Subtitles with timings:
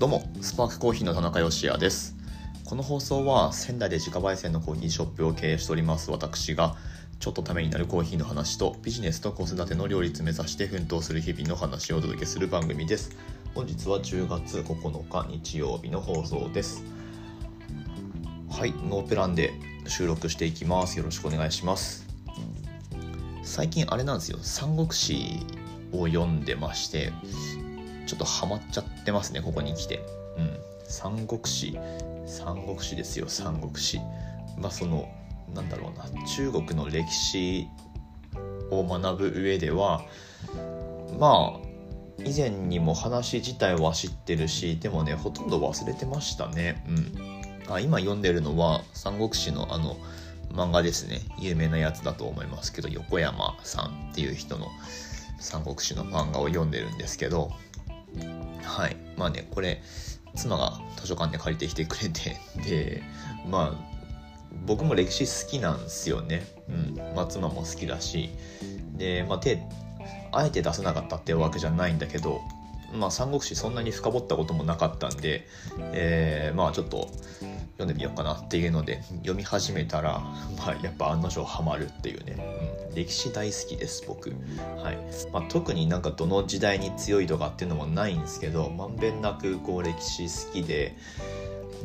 [0.00, 2.16] どうもスパークコーヒーの田中芳也です。
[2.64, 6.74] この放送は仙台で自家焙煎のコーヒーショップを経営しております私が
[7.18, 13.14] ちょっとためになるコーヒーの話とビジネスと子育ての両立目指して奮闘する日々の話をお届けする番組です。
[13.54, 16.82] 本日は10月9日日曜日の放送です。
[18.48, 19.52] はいノープランで
[19.86, 20.96] 収録していきます。
[20.96, 22.06] よろしくお願いします。
[23.42, 24.38] 最近あれなんですよ。
[24.40, 25.40] 三国志
[25.92, 27.12] を読んでまして
[28.10, 30.04] ちょっとハマっちゃってますねここに来て。
[30.36, 30.58] うん。
[30.82, 31.78] 三国志。
[32.26, 34.00] 三国志ですよ三国志。
[34.58, 35.08] まあその
[35.54, 37.68] なんだろうな中国の歴史
[38.72, 40.04] を学ぶ上では
[41.18, 41.60] まあ
[42.24, 46.84] 以前にも話自体は知ってるしでもねほとんど忘れてましたね。
[46.88, 47.72] うん。
[47.72, 49.96] あ今読んでるのは三国志のあの
[50.52, 51.20] 漫画ですね。
[51.38, 54.66] 有名なやつだと思いますけど横山さんっていう人の
[55.38, 57.52] 三国志の漫画を読んでるんですけど
[58.62, 58.96] はい。
[59.16, 59.82] まあねこれ
[60.34, 62.36] 妻が図書館で借りてきてくれて
[62.68, 63.02] で
[63.48, 63.90] まあ
[64.66, 66.46] 僕も歴史好きなんですよね。
[66.68, 67.14] うん。
[67.14, 68.30] まあ妻も好きだし。
[68.96, 69.62] でまあ手
[70.32, 72.40] あえて出さなかったってわけじゃないんだけど
[72.92, 75.46] まあ三国志そんなに深掘ったこともなかったんで、
[75.92, 77.08] えー、まあちょっと
[77.80, 80.20] 読んでみようかなっていうので読み始めたら、
[80.58, 82.36] まあ、やっぱ案の定ハマるっていうね、
[82.90, 84.98] うん、歴史大好きです僕、はい。
[85.32, 90.96] まあ、特になんかどの時代に強いとかっていうのもないんですけどまんべんなくこう歴史好きで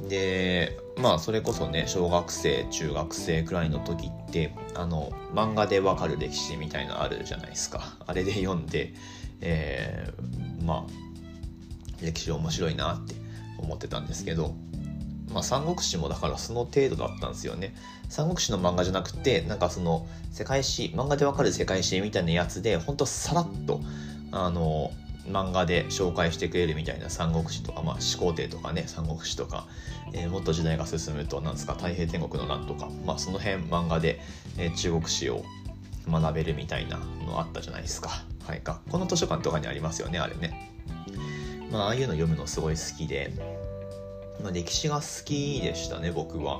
[0.09, 7.95] でまあそれこそね小学生中学生くらいの時ってあの漫画でわかる歴史みたいなのあるじゃないですか。
[8.05, 8.93] あれで読んで、
[9.39, 13.15] えー、まあ歴史面白いなって
[13.57, 14.53] 思ってたんですけど
[15.31, 17.75] まあ、三国志もだからその程度だったんですよね。
[18.09, 23.81] 三国志の漫画じゃなくて、なんかその世界史、漫画でわかる世界史みたいなやつで、ほんとさらっと、
[24.31, 24.91] あの、
[25.27, 29.67] 漫画で紹介してくれるみたいな三国志とか、まあ、始皇帝とかね、三国志とか、
[30.13, 34.19] えー、もっと時代が進むと、なんですか、太平天国の乱とか、まあ、その辺漫画で、
[34.57, 35.43] えー、中国史を
[36.07, 38.23] 学べるみたいなのあったじゃないですか。
[38.45, 40.71] はい、学校の図書館とかにありますよね、あれね。
[41.71, 43.33] まあ、ああいうの読むのすごい好きで、
[44.45, 46.59] まあ、歴史が好きでしたね僕は。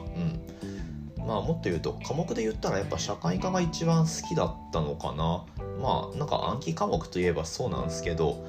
[1.17, 1.23] うん。
[1.23, 5.45] まあもっと言うと科目で言ったらやっぱ社会科が一番好きだったのかな。
[5.79, 8.43] まあなんか暗記科目といえばそうなんですけど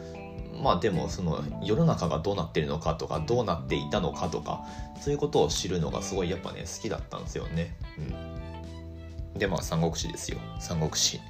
[0.63, 4.65] まあでもその世の中がどうなってるのかとかどうなっていたのかとか
[5.03, 7.77] そういうことを知るのがすごいやっぱね好きだったんですよね。
[7.99, 9.39] うん。
[9.39, 10.39] でまあ三国志ですよ。
[10.61, 11.21] 三国志。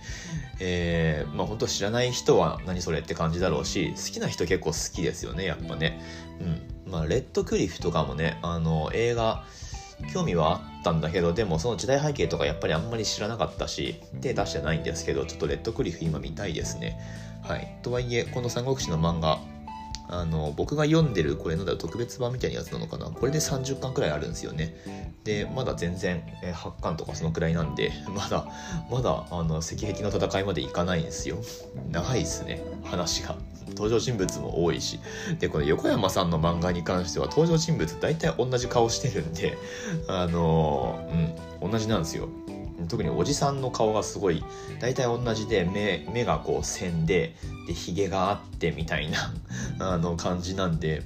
[0.60, 6.00] えー、まあ本当知らない人は何それって感じだろうし好きな人結構好きですよねやっぱね。
[6.40, 6.75] うん。
[6.86, 9.44] まあ、レッドクリフとかもね、あの、映画、
[10.12, 16.98] 興味はあったんだけど、でもその時代背景とかやっぱりあんまり知らなかったし、手出してないんですけど、ちょっとレッドクリフ今見たいですね。
[17.42, 17.78] はい。
[17.82, 19.40] とはいえ、この三国志の漫画、
[20.08, 23.06] あの僕が読んでるこれのだ特別版みたいなやつなのかな。
[23.06, 24.74] これで30巻くらいあるんですよね。
[25.24, 28.46] でまだ全然、え8巻とかそのくらいなんで まだ
[28.90, 31.38] まだあの石壁の戦いまでいかないんですよ。
[31.90, 33.36] 長いですね話が。
[33.70, 35.00] 登場人物も多いし。
[35.38, 39.58] でこの横山さんの漫画に関しては登場人物大体同じ顔してるんで
[40.08, 40.98] あの
[41.62, 42.28] うん同じなんですよ。
[42.88, 44.44] 特におじさんの顔がすごい
[44.80, 47.34] 大体同じで目目がこう線で
[47.66, 49.32] でひげがあってみたいな
[49.80, 51.02] あの感じなんで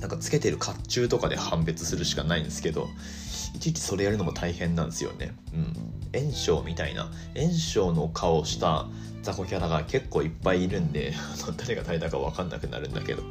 [0.00, 2.88] なんかつけてる甲冑とかで判別するしかないんですけど
[3.54, 5.34] いちいちそれやるのも大変なんですよね。
[5.54, 6.20] うん。
[6.20, 7.10] 炎章みたいな。
[7.36, 8.86] 炎章の顔をした
[9.22, 11.14] 雑魚キャラが結構いっぱいいるんで
[11.56, 13.22] 誰が誰だか分かんなくなるんだけど。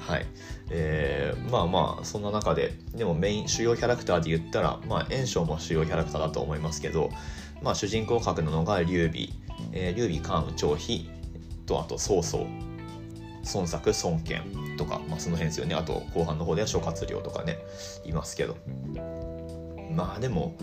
[0.00, 0.26] はい。
[0.70, 7.10] えー、まあまあそんな中ででもメイン主要キャラクターで言ったらまあ炎章も主要キャラクターだと思いますけど
[7.62, 9.28] まあ主人公格なのが劉備、
[9.72, 11.10] えー、劉備関羽張飛。
[11.66, 12.46] とあと曹操。
[13.52, 14.42] 孫作孫権
[14.78, 15.74] とか、まあ、その辺ですよね。
[15.74, 17.58] あと後半の方では諸葛亮とかね
[18.04, 18.56] いますけど。
[19.94, 20.54] まあでも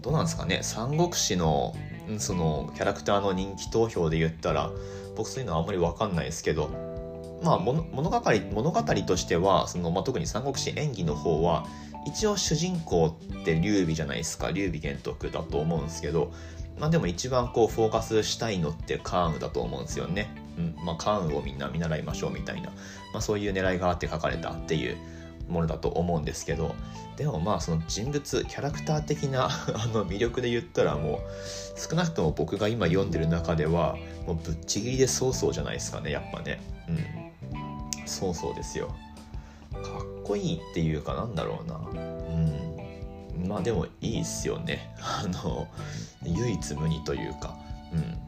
[0.00, 1.74] どうなんですかね三国志の
[2.18, 4.70] そのキャラクターの人気投票で言ったら
[5.16, 6.70] 僕そういうのはあんまり分かんないですけど
[7.42, 7.92] まあ物語
[8.52, 11.66] 物語としてはその、まあ、特に三国志演技の方は
[12.06, 16.32] 一応主人公って劉備じゃないですか劉備玄徳だと思うんですけど
[16.78, 20.30] まあでも一番こうフォーカスしたいのって関羽だと思うんですよね。
[20.56, 22.70] うんまあ、関羽をみんな見習いましょうみたいな、
[23.12, 24.96] まあ、そういう狙いがあって書かれたっていう
[25.48, 26.74] ものだと思うんですけど
[27.16, 31.18] でもまあその人物キャラクター的な あの魅力で言ったらもう
[31.76, 33.96] 少なくとも僕が今読んでる中では
[34.26, 36.60] もうぶっちぎりでそうそうじゃないですかねやっぱね。
[36.88, 38.06] うん。
[38.06, 38.94] そうそうですよ。
[39.72, 41.76] かっこいいっていうかなんだろうな。
[41.76, 43.48] うん。
[43.48, 44.94] まあでもいいっすよね。
[45.00, 45.66] あの
[46.22, 47.56] 唯一無二というか。
[47.92, 48.18] うん。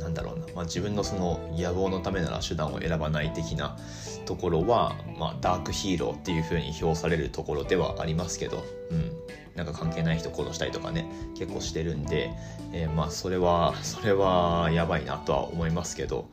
[0.00, 3.76] なんだろうな、まあ、自分のその野望のためなら手段を選ばない的な
[4.24, 9.12] ところは、まあ、ダークヒーローっていう風に評されるところではありますけど、うん、
[9.56, 12.30] なんか関係ない人殺したりとかね結構してるんで、
[12.72, 16.30] えー、まあそれはそれはやばいなとは思いますけど、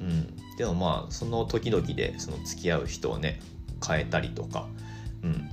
[0.00, 3.40] うん、でもまあその時々でその付き合う人をね
[3.86, 4.68] 変えたりとか、
[5.24, 5.48] うん、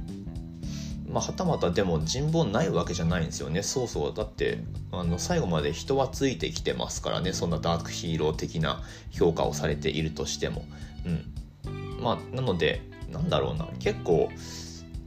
[1.08, 3.64] まあ、はたまたでも人望ないわけじゃないんですよね。
[3.64, 4.14] そうそう。
[4.14, 4.60] だって
[4.92, 7.32] あの最後まで人はついてきてますからね。
[7.32, 8.82] そんなダークヒーロー的な
[9.12, 10.66] 評価をされているとしても。
[11.06, 12.02] うん。
[12.02, 13.68] まあなのでなんだろうな。
[13.80, 14.30] 結構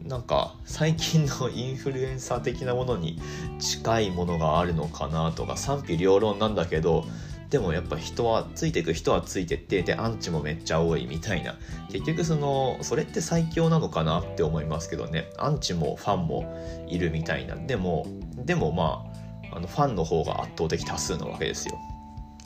[0.03, 3.21] なんか最近の インフルエンサー的なものに
[3.59, 5.59] 近いものがあるのかなとか。
[5.59, 7.05] 賛否両論なんだけど
[7.51, 11.57] でもやっぱ人はついていく人はついてってでアンチもめっちゃ多いみたいな。
[11.91, 15.29] 結局そのそれって最強なのかなって思いますけどね。
[15.37, 17.57] アンチもファンもいるみたいな。
[17.57, 18.07] でも
[18.37, 19.05] でもま
[19.53, 21.77] ああのファンの方が圧倒的多数なわけですよ。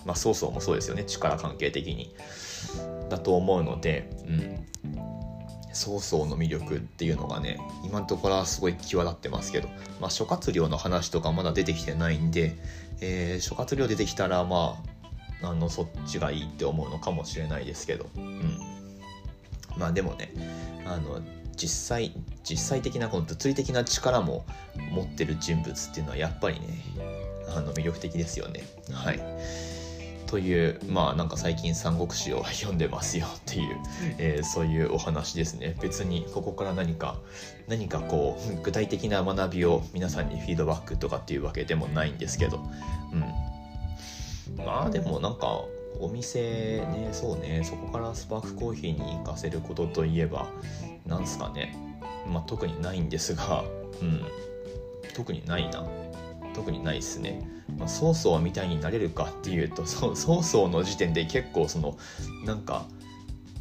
[0.07, 1.05] まあそうそうもそうですよね。
[1.05, 2.15] 力関係的に。
[3.11, 4.67] だと思うのでうん。
[5.75, 9.69] 曹操の魅力っていうのがね今のところはすごい際立ってますけど、
[10.01, 12.57] まあ、諸葛亮の話とかまだ出てきてないんで、
[13.01, 14.94] えー、諸葛亮出てきたらまあ
[15.45, 18.59] あのそっちがいいって思うのかもしれないですけど、うん、
[19.77, 20.33] まあでもね
[20.87, 21.21] あの
[21.57, 22.13] 実際
[22.43, 24.45] 実際的なこの物理的な力も
[24.91, 26.85] 持ってる人物っていうのはやっぱりね
[27.49, 28.65] あの魅力的ですよね。
[28.93, 29.21] はい。
[30.27, 33.77] というまあなんか最近三国志を読んでますよっていう、
[34.19, 35.77] えー、そういうお話ですね。
[35.81, 37.19] 別にここから何か
[37.69, 42.59] 何かこう具体的な学びを皆さんにフィードバックとかっていうわけでもないんですけど。
[43.13, 43.54] うん
[44.57, 45.65] まあでもなんか
[46.01, 50.49] お店ねそうねそこからスパークコーヒーに行かせることといえば
[51.07, 51.77] なんすかね。
[52.27, 53.65] まあ特にないんですが
[54.01, 54.21] うん。
[55.15, 55.85] 特にないな。
[56.55, 57.47] 特にないですね、
[57.77, 61.99] まあ、曹操みたいになれるかっていうと 曹操の時点で結構その
[62.47, 62.87] なんか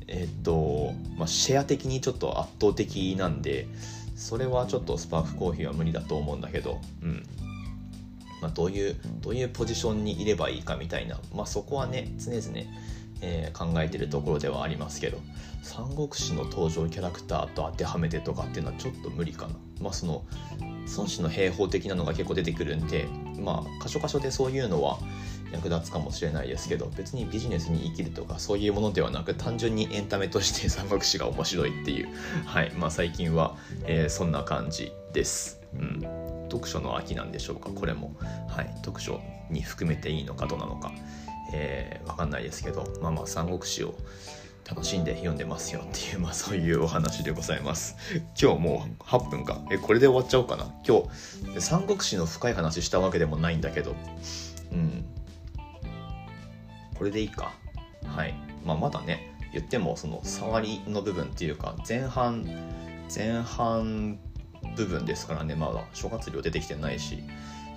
[0.07, 3.68] えっ、と、まあ、シェア的にちょっと圧倒的なんで
[4.15, 7.25] それはちょっとスパークコーヒーは無理だと思うんだけどうん。
[8.44, 12.44] まあ、どういうどういうポジションにいればいいかみたいな、まあ、そこはね常々、
[13.22, 15.18] えー、考えてるところではありますけど
[15.62, 19.54] 三国志の登場キャラクターと当てはめてとかっていうのはちょっと無理かな。
[19.80, 20.25] まあ、その
[20.95, 23.07] 孫子の兵法的なのが結構出てくるんで
[23.40, 25.00] まあ箇所箇所でそういうのは
[25.54, 32.10] 役立つかもしれないですけど別にビジネスに生きるとかそういうものではなく単純にエンタメとして三国志が面白いっていう
[32.45, 33.56] はいまあ最近は、
[33.86, 35.62] えー、そんな感じです。
[35.74, 36.22] うん
[36.53, 37.69] 読書の秋なんでしょうか？
[37.69, 38.15] これも、
[38.47, 39.19] はい、読書
[39.50, 40.91] に含めていいのかどうなのか、
[41.51, 43.95] えー、分かんないですけどまあまあ三国志を
[44.69, 47.97] 楽しんで読んでますよっていう、まあ、そういうお話でございます。
[48.41, 49.61] 今日もう8分か。
[49.69, 50.73] え、これで終わっちゃおうかな？
[50.88, 51.01] 今
[51.53, 53.94] 日、三国志の深い話したわけでもないんだけど、
[54.71, 55.06] うん。
[56.95, 57.51] これでいいか。
[58.06, 58.33] はい。
[58.63, 62.47] まあ、まだね、言っても、その、触りの部分っていうか、前半、
[63.13, 64.17] 前半
[64.75, 65.83] 部分ですからねまだ。
[65.93, 67.23] 諸葛亮出てきてないし。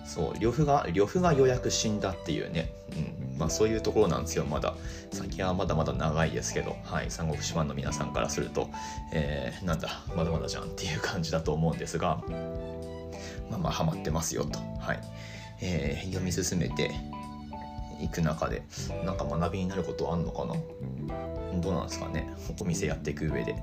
[0.06, 3.38] そう呂布が呂布がようやく死んだっていうね、うん。
[3.38, 4.74] まあ、そういうところなんですよまだ。
[5.12, 8.70] 先はまだまだ長いですけど、はい、三国志ファンの皆さんからすると、
[9.12, 12.22] えー、なんだまだまだじゃんっていう感じだと思うんですが。
[13.50, 15.00] まあまあハマってますよと、はい。
[15.60, 16.92] えー、読み進めて
[18.00, 18.62] いく中で
[19.04, 20.54] なんか学びになることあんのかな？
[21.60, 22.28] どうなんですかね？
[22.60, 23.56] お店やっていく上で。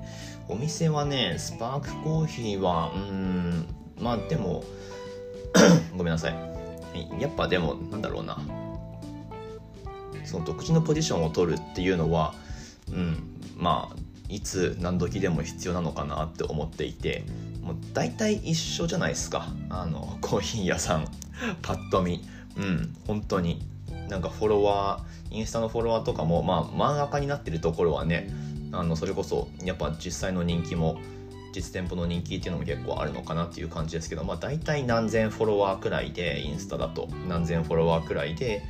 [0.48, 3.66] お店はねスパークコーヒーはうん
[4.00, 4.64] まあでも
[5.96, 6.34] ごめんなさい。
[7.20, 8.38] やっぱでもなんだろうな。
[10.24, 12.34] その独自のポジションを取るっていうのは
[12.88, 13.96] うんまあ
[14.28, 17.24] いつ何時でも必要なのかなって思っていて
[17.62, 19.48] もう大体一緒じゃないですか。
[19.70, 21.06] あのコーヒー屋さん。
[21.62, 22.24] パッと見。
[22.56, 23.62] うん本当に。
[24.08, 28.30] なんかフォロワーインスタのフォロワーとかもまあ漫画家になってるところはね
[28.72, 30.98] あのそれこそやっぱ実際の人気も
[31.54, 38.62] 実店舗の人気っていうのも結構あるのかなっていう感じですけどまあ大体何千フォロワーくらいでインスタだと何千フォロワーくらいで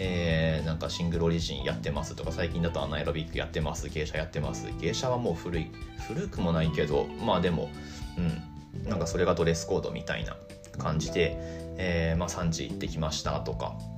[0.00, 4.68] えー、なんかシングルオリジンやってますとか最近だとアナエロビックやってます芸者やってます。
[4.80, 5.72] 芸者はもう古い
[6.06, 7.68] 古くもないけどまあでも
[8.16, 8.58] うん。
[8.84, 10.36] なんかそれがドレスコードみたいな
[10.78, 11.36] 感じで、
[11.78, 13.97] えー、まあ3時行ってきましたとか、う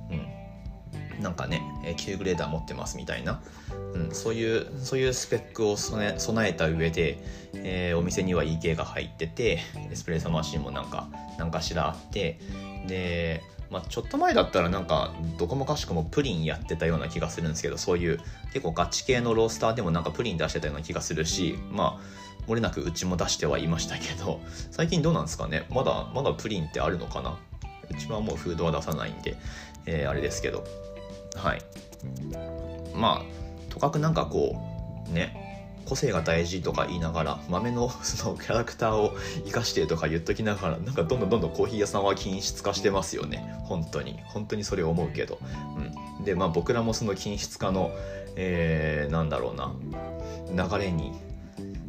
[1.21, 3.41] なんかね、えー、グレーダー持ってますみたいな、
[3.93, 7.17] うん、そういうそういうスペックを備えた上で、
[7.53, 9.59] えー、お店には EK が入ってて
[9.91, 12.39] エスプレッソマシンもなんか何かしらあって。
[12.87, 18.19] でまあ、ちょっと前だったらなんかどこもかしくもプリンやってたような気がするんですけどそういう
[18.51, 25.67] 結構ガチ系のロースターでもなんかプリン出してたような気がするしまあ漏れなくうちも出してはいましたけど最近どうなんですかね？
[25.69, 27.37] まだまだプリンってあるのかな？
[27.89, 29.37] うちはもうフードは出さないんで、
[29.85, 30.65] えー、あれですけど。
[31.35, 31.61] はい。
[32.95, 34.55] まあとかくなんかこ
[35.09, 35.51] うね
[35.85, 39.13] 個性が大事とか言いながら豆の そのキャラクターを
[39.45, 43.55] 生かしてとか言っときながらなんかどんどんどんどんコーヒー屋さんは均質化してますよね。
[43.63, 44.19] 本当に。
[44.25, 45.39] 本当にそれを思うけど、
[46.19, 47.91] うん、でまあ僕らもその均質化の、
[48.35, 49.73] えー、なんだろうな。
[50.51, 51.13] 流れに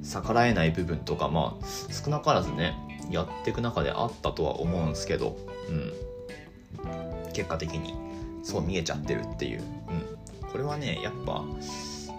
[0.03, 2.75] 逆らえない部分とかまあ少なからずね
[3.11, 5.37] やっていく中であったとは思うんですけど、
[5.69, 5.93] うん、
[7.33, 8.12] 結果的に。
[8.43, 9.63] そう見えちゃってるっていう、
[10.43, 11.45] うん、これはねやっぱ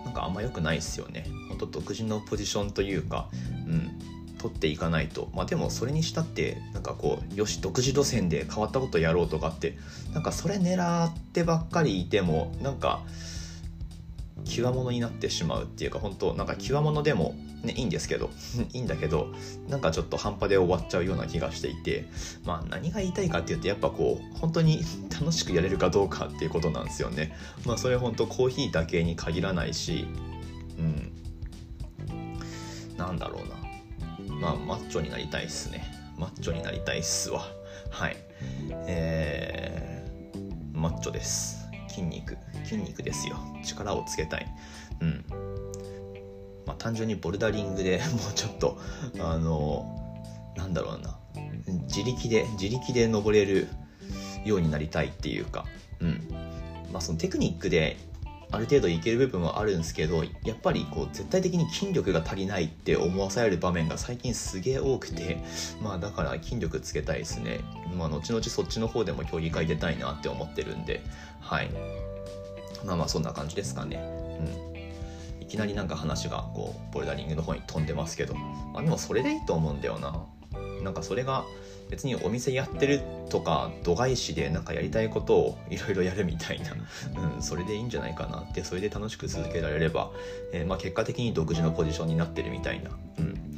[0.05, 1.25] なんかあんま良くないですよね。
[1.49, 3.29] 本当独自のポジションというか、
[3.67, 3.99] うん、
[4.37, 5.29] 取っていかないと。
[5.33, 9.77] まあでもそれにしたってなんかこうよし独自路線で変わったことやろうとかって
[10.13, 13.01] なんかそれ狙ってばっかりいてもなんか
[14.45, 18.29] 極物になってしまうっていうか本当なんか極物でもねいいんですけど
[18.73, 19.33] いいんだけど
[19.67, 22.05] なんかちょっと半端で終わっちゃうような気がしていて
[22.45, 27.35] まあ何が言いたいかっていうとやっぱこう本当に 楽しくやれるかどうかっていうことなんですよね。
[27.65, 30.05] まあそれ本当コーヒーだけに限らないし
[30.77, 31.11] うん。
[32.97, 34.35] なんだろうな。
[34.35, 35.85] まあマッチョになりたいっすね。
[36.17, 37.45] マッチョになりたいっすわ。
[37.89, 38.17] はい。
[38.87, 41.63] えー、マッチョです。
[41.87, 42.37] 筋肉。
[42.63, 43.37] 筋肉ですよ。
[43.63, 44.47] 力をつけたい。
[45.01, 45.52] うん
[46.73, 48.79] まあ単純にボルダリングで もうちょっと
[49.19, 49.85] あの
[50.57, 51.19] なんだろうな。
[51.87, 53.67] 自力で自力で登れる
[54.45, 55.65] ようになりたいっていうか。
[55.99, 56.27] うん。
[56.91, 57.97] まあそのテクニックで
[58.51, 65.37] ある程度いける部分はあるんですけどやっぱりこう絶対的に筋力が足りないって思わされる場面が最近すげえ多くて。
[65.81, 67.61] まあだから筋力つけたいですね。
[67.95, 71.01] まあ後々そっちの方でも競技会出たいなって思ってるんで。
[71.39, 71.69] はい。
[72.85, 73.97] まあまあそんな感じですかね。
[74.67, 74.72] うん。
[75.53, 80.25] きなりなんか話がこうボルダリングの方に飛んでますけどまあでもそれでいいと思うんだよな。
[80.81, 81.45] なんかそれが
[81.89, 86.73] 別にお店やってるとか度外視でなんかやりたいことをいろいろやるみたいな、
[87.35, 90.11] うん、それでいいんじゃないかなってそれで楽しく続けられれば、
[90.51, 93.57] えー、まあ、結果的に独自のポジションになってるみたいな、うん、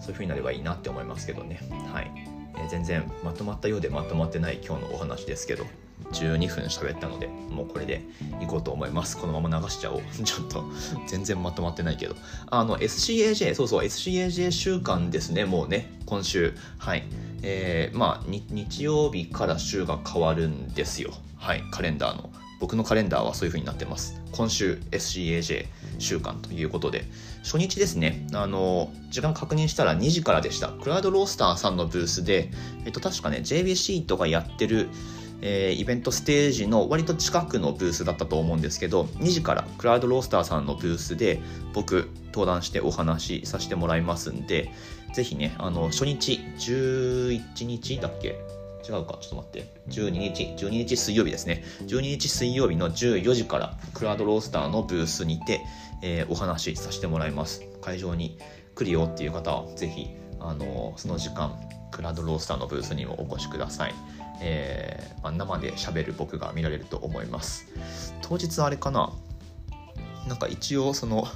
[0.00, 1.60] そういう風になればいいなって思いますけどね。
[1.92, 2.10] はい、
[2.56, 5.64] えー、全然まとまったようでまとまってない今日のお話ですけど。
[6.12, 8.02] 12分喋ったのでもうこれで
[8.40, 9.16] いこうと思います。
[9.16, 10.02] このまま流しちゃおう。
[10.24, 10.64] ちょっと
[11.06, 12.16] 全然まとまってないけど。
[12.50, 15.44] あの SCAJ そうそう SCAJ 週間ですね。
[15.44, 16.54] もうね今週。
[16.78, 17.04] はい。
[17.42, 21.12] えー、まあ日曜日から週が変わるんですよ。
[21.36, 21.62] はい。
[21.70, 22.30] カレンダーの。
[22.60, 24.20] 僕のカレンダーはそういう風になってます。
[24.32, 25.66] 今週 SCAJ
[25.98, 27.04] 週間ということで。
[27.42, 28.26] 初日ですね。
[28.34, 30.68] あの時間確認したら2時からでした。
[30.68, 32.50] クラウドロースターさんのブースで
[32.84, 34.88] えっと確かね JBC とかやってる
[35.42, 41.40] えー、イベントステージの割と近くのブースだったと思うんですけど2時からクラウドロースターさんのブースで
[41.72, 44.70] 僕登壇してお話しさせてもらいますんで
[45.14, 48.38] ぜひねあの初日11日だっけ？
[48.88, 49.18] 違うか？
[49.20, 49.72] ちょっと待って。
[49.88, 51.62] 12日？12日水曜日ですね。
[51.82, 55.60] 12日水曜日の14時からクラウドロースターのブースにて、
[56.02, 57.62] えー、お話しさせてもらいます。
[57.82, 58.38] 会場に
[58.74, 63.94] 来るよっていう方はぜひあのその時間クラウドロースターのブースにもお越しください。
[64.40, 67.66] えー、まあ、生で喋る僕が見られると思います。
[68.22, 69.12] 当日あれかな？
[70.28, 71.26] なんか一応その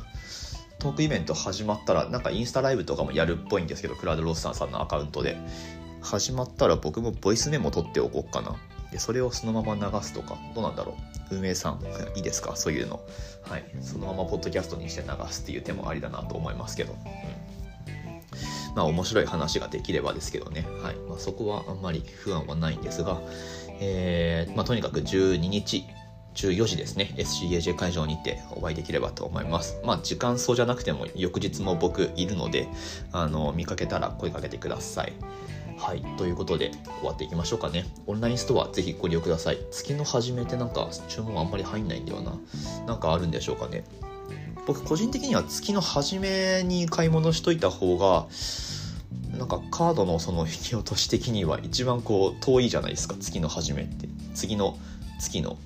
[0.78, 5.36] トークイベント始まったらなんかインスタライブとかもやるっぽいんですけどクラウドロースターさんのアカウントで。
[6.02, 8.56] 始まったら僕もボイスメモ取っておこうかな。
[8.92, 10.36] でそれをそのまま流すとか。
[10.54, 10.98] どうなんだろ
[11.30, 11.36] う？
[11.36, 11.80] 運営さん
[12.14, 12.56] いいですか？
[12.56, 13.00] そういうの。
[13.48, 13.64] はい。
[13.80, 16.98] そのままポッドキャストにして流すっていう手もありだなと思いますけど、うん。
[18.74, 20.96] まあ面白い話ができればですけどね、はい。
[21.08, 23.20] まあ、そこはあんまり不安はないんですが、
[23.80, 25.84] えーまあ、とにかく12日
[26.34, 27.14] 14時ですね。
[27.16, 29.80] SCAJ 会場にてお会いできればと思います。
[29.84, 32.68] まあ時間そうじゃなくても翌日も僕いるので
[33.12, 35.12] あの見かけたら声かけてください。
[35.78, 36.02] はい。
[36.16, 37.84] ということで終わっていきましょうかね。
[38.06, 39.58] オンラインストアぜひご利用ください。
[39.70, 42.36] 月の初めてなんか注文あんまり入んないんだよな。
[42.86, 43.84] なんかあるんでしょうかね。
[44.66, 48.26] 僕個人的には月の初めに買い物しといた方が
[49.36, 54.08] なんかカードのその引き落とし的には一番こう遠いじゃないですか月の初めって。
[54.34, 54.78] 次の
[55.20, 55.56] 月の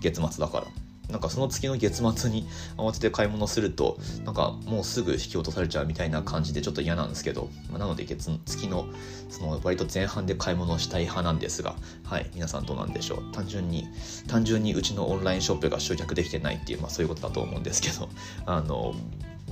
[0.00, 0.66] 月末だから。
[1.10, 2.46] なんかその月の月末に
[2.76, 8.86] 慌てて買い物するとなんかもうすぐ引き落とされちゃうみたいな感じでちょっと嫌なんですけど、まあ、なので月月の
[9.28, 13.86] その割と前半で買い物したい派なんですがはい皆さんどうなんでしょう単純に
[14.26, 18.08] 単純にうちのオンラインショップが集客できてないっていう、まあ、そういうことだと思うんですけど
[18.46, 18.94] あの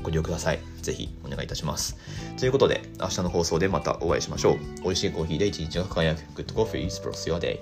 [0.02, 0.60] ご利用ください。
[0.82, 1.96] ぜひお願いいたします。
[2.38, 4.58] ということで、明日の放送でまたお会いしましょう。
[4.82, 7.60] 美味しいコーヒーで一日が輝く Good Coffee Express Your Day。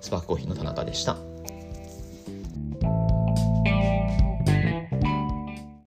[0.00, 1.27] スパークコーヒーの田中でした。